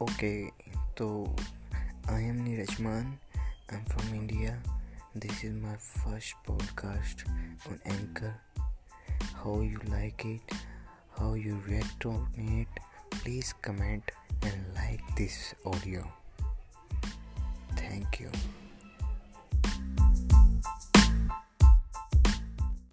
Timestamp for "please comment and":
13.10-14.64